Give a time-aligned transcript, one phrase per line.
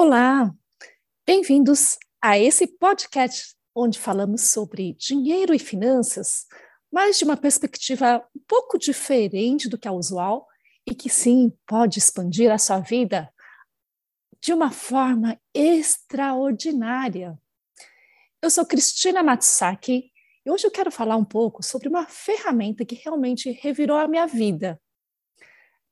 [0.00, 0.54] Olá,
[1.26, 6.46] bem-vindos a esse podcast onde falamos sobre dinheiro e finanças,
[6.88, 10.46] mas de uma perspectiva um pouco diferente do que é usual
[10.86, 13.28] e que sim pode expandir a sua vida
[14.40, 17.36] de uma forma extraordinária.
[18.40, 20.12] Eu sou Cristina Matsaki
[20.46, 24.28] e hoje eu quero falar um pouco sobre uma ferramenta que realmente revirou a minha
[24.28, 24.80] vida.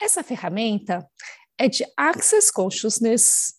[0.01, 1.05] Essa ferramenta
[1.59, 3.56] é de Access Consciousness,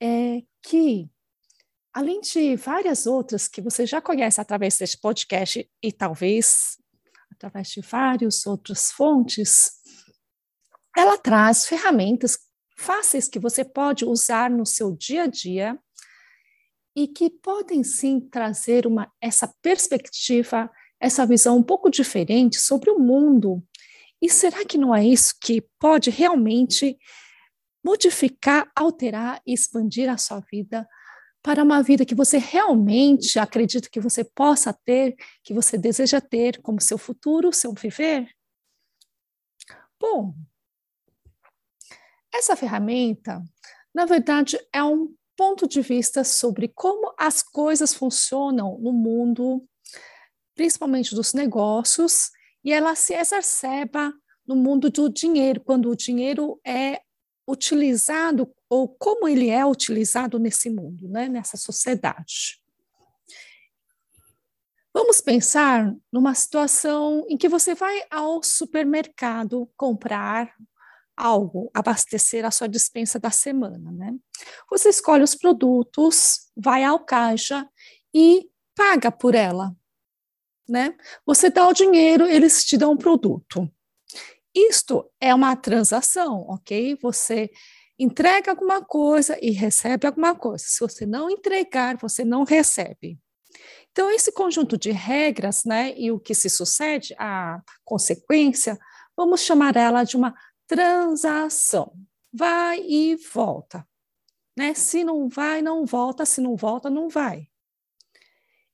[0.00, 1.10] é, que,
[1.92, 6.78] além de várias outras que você já conhece através deste podcast e talvez
[7.32, 9.70] através de várias outras fontes,
[10.96, 12.38] ela traz ferramentas
[12.76, 15.78] fáceis que você pode usar no seu dia a dia
[16.96, 20.68] e que podem sim trazer uma, essa perspectiva,
[21.00, 23.62] essa visão um pouco diferente sobre o mundo.
[24.20, 26.98] E será que não é isso que pode realmente
[27.88, 30.86] modificar, alterar e expandir a sua vida
[31.42, 36.60] para uma vida que você realmente acredita que você possa ter, que você deseja ter
[36.60, 38.28] como seu futuro, seu viver?
[39.98, 40.34] Bom,
[42.34, 43.42] essa ferramenta,
[43.94, 49.66] na verdade, é um ponto de vista sobre como as coisas funcionam no mundo,
[50.54, 52.30] principalmente dos negócios,
[52.62, 54.12] e ela se exacerba
[54.46, 57.00] no mundo do dinheiro, quando o dinheiro é
[57.48, 62.60] utilizado ou como ele é utilizado nesse mundo, né, nessa sociedade.
[64.92, 70.54] Vamos pensar numa situação em que você vai ao supermercado comprar
[71.16, 74.14] algo, abastecer a sua dispensa da semana, né?
[74.70, 77.68] Você escolhe os produtos, vai ao caixa
[78.14, 79.74] e paga por ela,
[80.68, 80.96] né?
[81.26, 83.68] Você dá o dinheiro, eles te dão um produto.
[84.58, 86.98] Isto é uma transação, ok?
[87.00, 87.48] Você
[87.96, 90.64] entrega alguma coisa e recebe alguma coisa.
[90.66, 93.20] Se você não entregar, você não recebe.
[93.92, 98.78] Então, esse conjunto de regras, né, e o que se sucede, a consequência,
[99.16, 100.34] vamos chamar ela de uma
[100.66, 101.92] transação.
[102.32, 103.86] Vai e volta.
[104.56, 104.74] Né?
[104.74, 106.26] Se não vai, não volta.
[106.26, 107.48] Se não volta, não vai.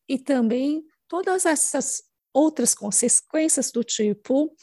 [0.09, 2.03] E também todas essas
[2.33, 4.55] outras consequências do tipo: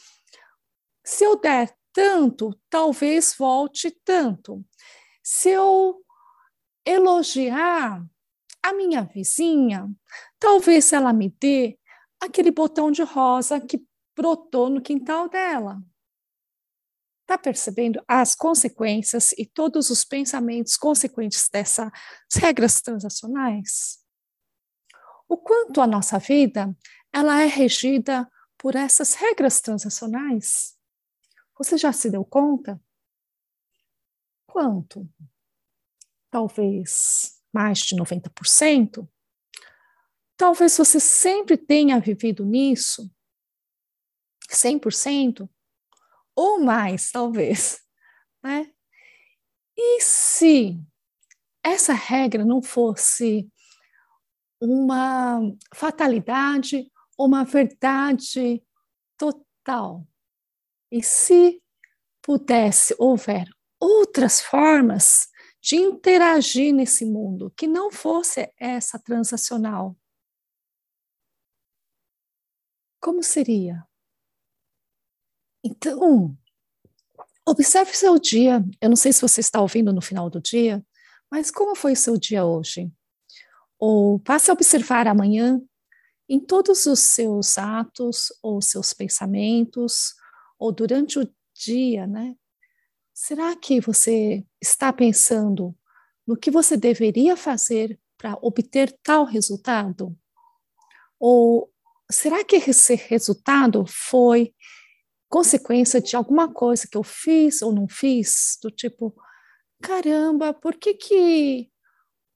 [1.04, 4.64] se eu der tanto, talvez volte tanto.
[5.22, 6.02] Se eu
[6.84, 8.04] elogiar
[8.62, 9.90] a minha vizinha,
[10.38, 11.78] talvez ela me dê
[12.20, 13.84] aquele botão de rosa que
[14.16, 15.82] brotou no quintal dela.
[17.22, 21.90] Está percebendo as consequências e todos os pensamentos consequentes dessas
[22.34, 23.98] regras transacionais?
[25.28, 26.76] O quanto a nossa vida
[27.12, 30.76] ela é regida por essas regras transacionais?
[31.58, 32.80] Você já se deu conta?
[34.46, 35.08] Quanto?
[36.30, 39.08] Talvez mais de 90%?
[40.36, 43.08] Talvez você sempre tenha vivido nisso,
[44.50, 45.48] 100%,
[46.34, 47.80] ou mais, talvez.
[48.44, 48.72] Né?
[49.76, 50.76] E se
[51.62, 53.48] essa regra não fosse
[54.60, 55.40] uma
[55.72, 58.60] fatalidade, uma verdade
[59.16, 60.04] total?
[60.92, 61.58] E se
[62.20, 63.48] pudesse, houver
[63.80, 65.26] outras formas
[65.58, 69.96] de interagir nesse mundo que não fosse essa transacional?
[73.00, 73.82] Como seria?
[75.64, 76.36] Então,
[77.48, 78.62] observe seu dia.
[78.78, 80.84] Eu não sei se você está ouvindo no final do dia,
[81.30, 82.92] mas como foi o seu dia hoje?
[83.78, 85.58] Ou passe a observar amanhã
[86.28, 90.20] em todos os seus atos ou seus pensamentos,
[90.62, 92.36] ou durante o dia, né?
[93.12, 95.76] Será que você está pensando
[96.24, 100.16] no que você deveria fazer para obter tal resultado?
[101.18, 101.68] Ou
[102.08, 104.54] será que esse resultado foi
[105.28, 109.12] consequência de alguma coisa que eu fiz ou não fiz, do tipo,
[109.82, 111.72] caramba, por que que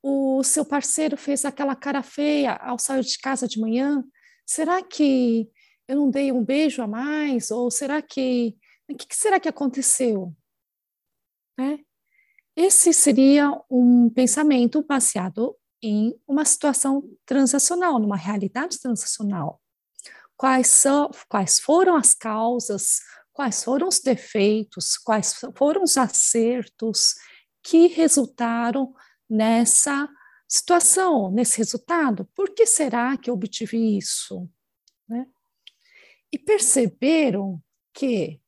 [0.02, 4.02] o seu parceiro fez aquela cara feia ao sair de casa de manhã?
[4.44, 5.48] Será que
[5.88, 7.50] eu não dei um beijo a mais?
[7.50, 8.56] Ou será que.
[8.88, 10.32] O que será que aconteceu?
[11.58, 11.80] Né?
[12.54, 19.60] Esse seria um pensamento baseado em uma situação transacional, numa realidade transacional.
[20.36, 23.00] Quais, são, quais foram as causas,
[23.32, 27.14] quais foram os defeitos, quais foram os acertos
[27.62, 28.94] que resultaram
[29.28, 30.08] nessa
[30.48, 32.24] situação, nesse resultado.
[32.34, 34.48] Por que será que eu obtive isso?
[35.08, 35.26] Né?
[36.36, 37.58] E perceberam
[37.94, 38.38] que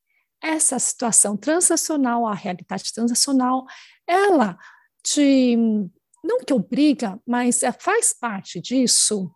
[0.43, 3.64] essa situação transacional, a realidade transacional,
[4.06, 4.58] ela
[5.02, 5.56] te,
[6.23, 9.35] não que obriga, mas é, faz parte disso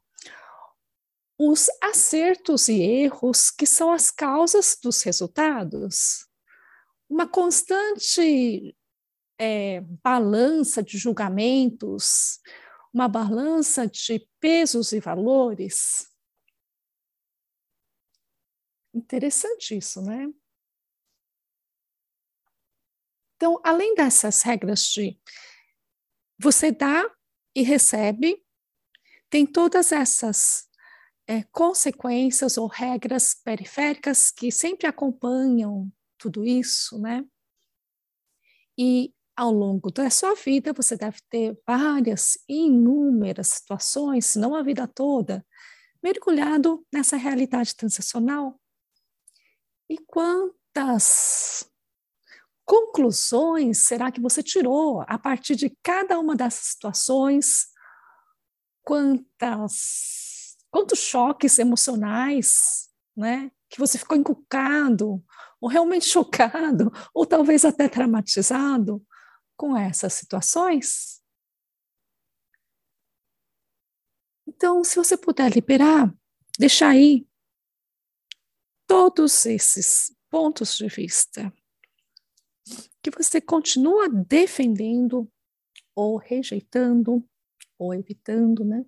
[1.38, 6.26] os acertos e erros que são as causas dos resultados.
[7.08, 8.76] Uma constante
[9.38, 12.38] é, balança de julgamentos,
[12.92, 16.11] uma balança de pesos e valores.
[18.94, 20.28] Interessante isso, né?
[23.36, 25.18] Então, além dessas regras de
[26.38, 27.04] você dá
[27.54, 28.42] e recebe,
[29.30, 30.68] tem todas essas
[31.28, 37.24] é, consequências ou regras periféricas que sempre acompanham tudo isso, né?
[38.78, 44.62] E ao longo da sua vida, você deve ter várias, inúmeras situações, se não a
[44.62, 45.44] vida toda,
[46.02, 48.60] mergulhado nessa realidade transacional.
[49.92, 51.70] E quantas
[52.64, 57.66] conclusões será que você tirou a partir de cada uma dessas situações?
[58.82, 63.52] Quantas, quantos choques emocionais, né?
[63.68, 65.22] Que você ficou encucado,
[65.60, 69.04] ou realmente chocado, ou talvez até traumatizado
[69.54, 71.20] com essas situações?
[74.46, 76.10] Então, se você puder liberar,
[76.58, 77.26] deixar aí
[78.92, 81.50] todos esses pontos de vista
[83.02, 85.32] que você continua defendendo
[85.96, 87.26] ou rejeitando
[87.78, 88.84] ou evitando, né?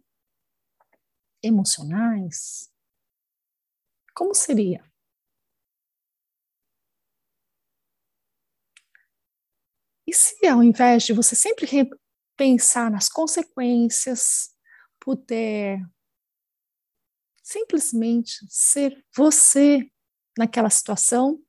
[1.42, 2.70] Emocionais.
[4.14, 4.84] Como seria?
[10.06, 11.66] E se ao invés de você sempre
[12.36, 14.54] pensar nas consequências,
[15.00, 15.80] puder
[17.42, 19.90] simplesmente ser você
[20.36, 21.40] naquela situação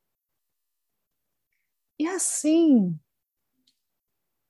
[2.00, 3.00] e assim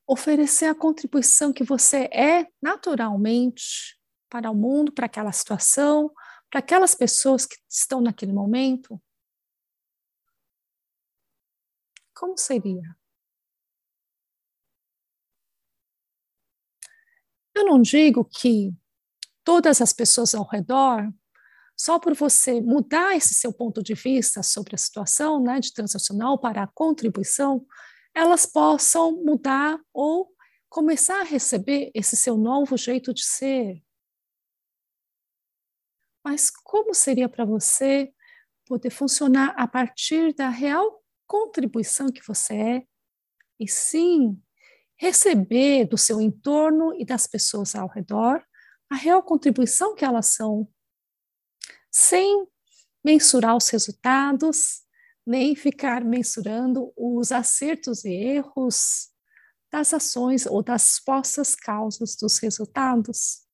[0.07, 3.99] oferecer a contribuição que você é naturalmente
[4.29, 6.13] para o mundo, para aquela situação,
[6.49, 9.01] para aquelas pessoas que estão naquele momento?
[12.13, 12.95] Como seria?
[17.53, 18.73] Eu não digo que
[19.43, 21.09] todas as pessoas ao redor,
[21.77, 26.39] só por você mudar esse seu ponto de vista sobre a situação né, de transacional
[26.39, 27.65] para a contribuição,
[28.13, 30.31] elas possam mudar ou
[30.69, 33.83] começar a receber esse seu novo jeito de ser.
[36.23, 38.11] Mas como seria para você
[38.65, 42.87] poder funcionar a partir da real contribuição que você é?
[43.59, 44.41] E sim,
[44.97, 48.43] receber do seu entorno e das pessoas ao redor
[48.89, 50.67] a real contribuição que elas são,
[51.97, 52.45] sem
[53.01, 54.81] mensurar os resultados,
[55.25, 59.11] nem ficar mensurando os acertos e erros
[59.71, 63.45] das ações ou das supostas causas dos resultados.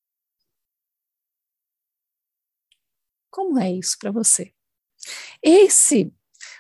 [3.30, 4.52] Como é isso para você?
[5.44, 6.12] Esse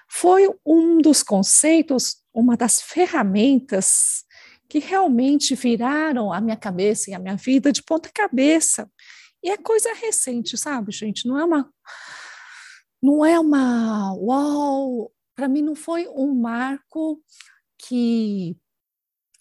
[0.07, 4.23] foi um dos conceitos, uma das ferramentas
[4.69, 8.87] que realmente viraram a minha cabeça e a minha vida de ponta cabeça.
[9.43, 11.27] E é coisa recente, sabe, gente?
[11.27, 11.73] Não é uma.
[13.01, 14.13] Não é uma.
[14.13, 15.11] Uau!
[15.35, 17.21] Para mim, não foi um marco
[17.77, 18.55] que,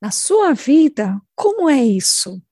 [0.00, 2.42] na sua vida, como é isso.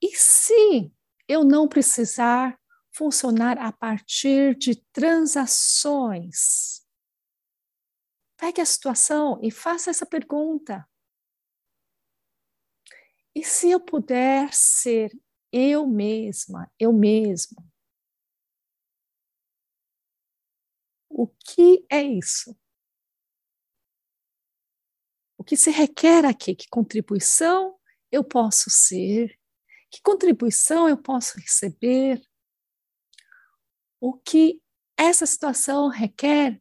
[0.00, 0.92] E se
[1.28, 2.58] eu não precisar
[2.92, 6.84] funcionar a partir de transações?
[8.36, 10.86] Pegue a situação e faça essa pergunta.
[13.34, 15.10] E se eu puder ser
[15.56, 17.64] eu mesma, eu mesmo.
[21.08, 22.56] O que é isso?
[25.38, 26.56] O que se requer aqui?
[26.56, 27.78] Que contribuição
[28.10, 29.38] eu posso ser?
[29.92, 32.20] Que contribuição eu posso receber?
[34.00, 34.60] O que
[34.98, 36.60] essa situação requer?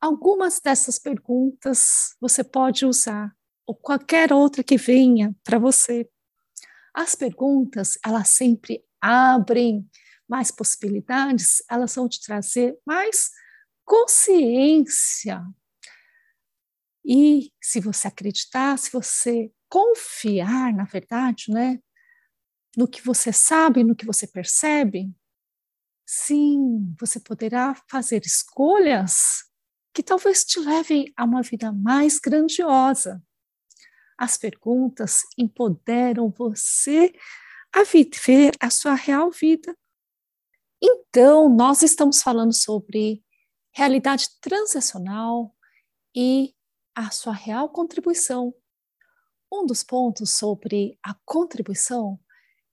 [0.00, 3.35] Algumas dessas perguntas você pode usar
[3.66, 6.08] ou qualquer outra que venha para você.
[6.94, 9.88] As perguntas, elas sempre abrem
[10.28, 13.30] mais possibilidades, elas vão te trazer mais
[13.84, 15.42] consciência.
[17.04, 21.78] E se você acreditar, se você confiar, na verdade, né,
[22.76, 25.14] no que você sabe, no que você percebe,
[26.06, 29.44] sim, você poderá fazer escolhas
[29.94, 33.22] que talvez te levem a uma vida mais grandiosa.
[34.18, 37.12] As perguntas empoderam você
[37.72, 39.76] a viver a sua real vida.
[40.82, 43.22] Então, nós estamos falando sobre
[43.74, 45.54] realidade transacional
[46.14, 46.54] e
[46.94, 48.54] a sua real contribuição.
[49.52, 52.18] Um dos pontos sobre a contribuição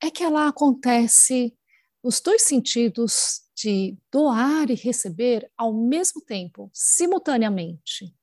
[0.02, 1.58] é que ela acontece
[2.04, 8.14] nos dois sentidos de doar e receber ao mesmo tempo, simultaneamente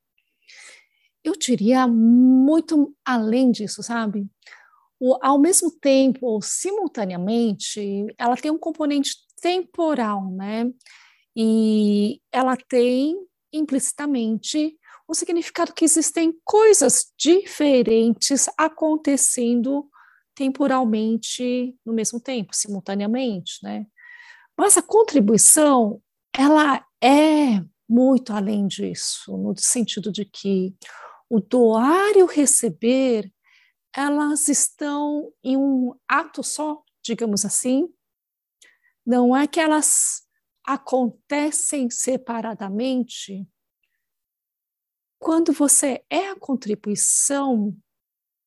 [1.25, 4.27] eu diria muito além disso, sabe?
[4.99, 10.71] O, ao mesmo tempo, ou simultaneamente, ela tem um componente temporal, né?
[11.35, 13.17] E ela tem
[13.53, 14.77] implicitamente
[15.09, 19.89] o significado que existem coisas diferentes acontecendo
[20.35, 23.87] temporalmente no mesmo tempo, simultaneamente, né?
[24.57, 26.01] Mas a contribuição,
[26.37, 30.75] ela é muito além disso, no sentido de que
[31.31, 33.33] o doar e o receber,
[33.95, 37.89] elas estão em um ato só, digamos assim.
[39.07, 40.27] Não é que elas
[40.65, 43.49] acontecem separadamente.
[45.21, 47.77] Quando você é a contribuição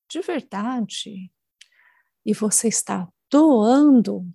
[0.10, 1.32] de verdade
[2.26, 4.28] e você está doando,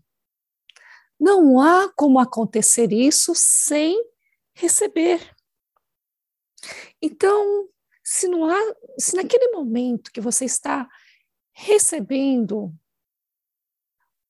[1.20, 3.94] não há como acontecer isso sem
[4.54, 5.36] receber.
[7.02, 7.68] Então,
[8.10, 8.58] se não há,
[8.98, 10.88] se naquele momento que você está
[11.52, 12.74] recebendo,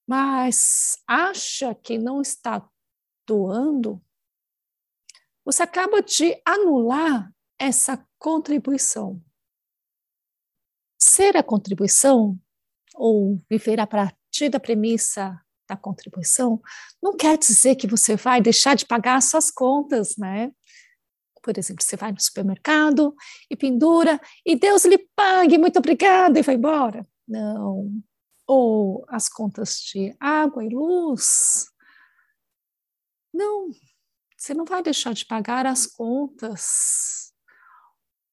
[0.04, 2.68] mas acha que não está
[3.24, 4.02] doando,
[5.44, 9.22] você acaba de anular essa contribuição.
[11.00, 12.36] Ser a contribuição,
[12.96, 16.60] ou viver a partir da premissa da contribuição,
[17.00, 20.52] não quer dizer que você vai deixar de pagar suas contas, né?
[21.48, 23.16] Por exemplo, você vai no supermercado
[23.48, 27.08] e pendura e Deus lhe pague, muito obrigada, e vai embora.
[27.26, 27.90] Não.
[28.46, 31.64] Ou as contas de água e luz.
[33.32, 33.70] Não,
[34.36, 37.32] você não vai deixar de pagar as contas.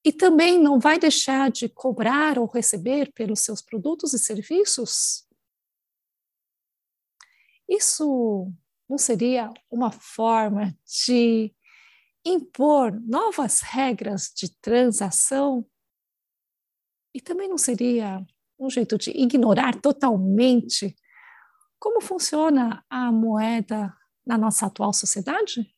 [0.04, 5.26] E também não vai deixar de cobrar ou receber pelos seus produtos e serviços.
[7.70, 8.52] Isso
[8.90, 11.55] não seria uma forma de
[12.26, 15.66] impor novas regras de transação
[17.14, 18.26] e também não seria
[18.60, 20.96] um jeito de ignorar totalmente
[21.80, 25.72] como funciona a moeda na nossa atual sociedade?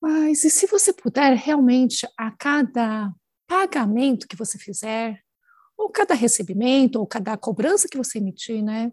[0.00, 3.12] Mas e se você puder realmente, a cada
[3.46, 5.24] pagamento que você fizer,
[5.76, 8.92] ou cada recebimento, ou cada cobrança que você emitir, né,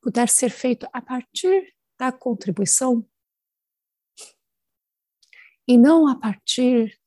[0.00, 3.06] puder ser feito a partir da contribuição
[5.68, 6.98] e não a partir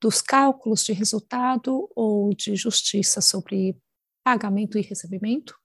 [0.00, 3.76] dos cálculos de resultado ou de justiça sobre
[4.22, 5.58] pagamento e recebimento?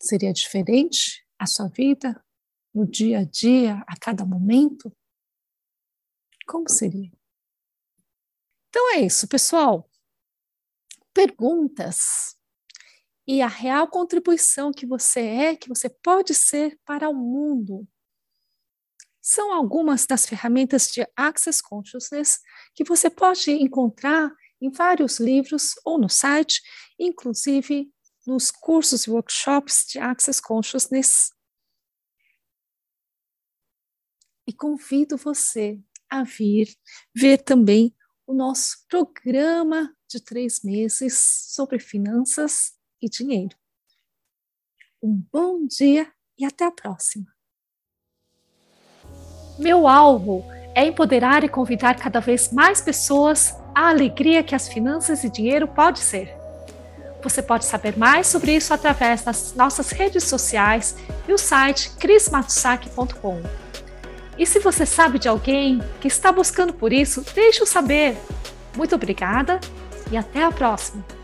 [0.00, 2.20] Seria diferente a sua vida
[2.74, 4.92] no dia a dia, a cada momento?
[6.46, 7.12] Como seria?
[8.68, 9.88] Então é isso, pessoal.
[11.14, 12.36] Perguntas
[13.26, 17.86] e a real contribuição que você é, que você pode ser para o mundo.
[19.22, 22.40] São algumas das ferramentas de Access Consciousness
[22.74, 26.60] que você pode encontrar em vários livros ou no site,
[26.98, 27.88] inclusive
[28.26, 31.30] nos cursos e workshops de Access Consciousness.
[34.44, 36.68] E convido você a vir
[37.14, 37.94] ver também
[38.26, 41.16] o nosso programa de três meses
[41.54, 43.56] sobre finanças e dinheiro.
[45.00, 47.31] Um bom dia e até a próxima.
[49.62, 55.22] Meu alvo é empoderar e convidar cada vez mais pessoas à alegria que as finanças
[55.22, 56.34] e dinheiro pode ser.
[57.22, 60.96] Você pode saber mais sobre isso através das nossas redes sociais
[61.28, 63.40] e o site crismatsaki.com.
[64.36, 68.16] E se você sabe de alguém que está buscando por isso, deixe-o saber.
[68.76, 69.60] Muito obrigada
[70.10, 71.21] e até a próxima!